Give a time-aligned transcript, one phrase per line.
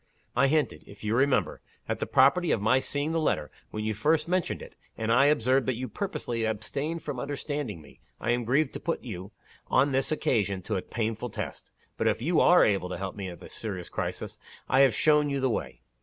[0.35, 3.93] "I hinted if you remember at the propriety of my seeing the letter, when you
[3.93, 8.43] first mentioned it, and I observed that you purposely abstained from understanding me, I am
[8.43, 9.29] grieved to put you,
[9.67, 11.69] on this occasion, to a painful test.
[11.97, 15.39] But if you are to help me at this serious crisis, I have shown you
[15.39, 15.81] the way."